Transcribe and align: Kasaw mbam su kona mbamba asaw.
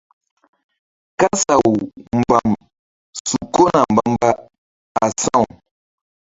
Kasaw 1.19 1.67
mbam 2.19 2.49
su 3.25 3.37
kona 3.53 3.79
mbamba 3.93 4.29
asaw. 5.05 5.45